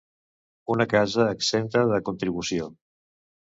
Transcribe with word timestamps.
Una 0.75 0.87
casa 0.93 1.27
exempta 1.35 1.85
de 1.93 2.01
contribució. 2.11 2.73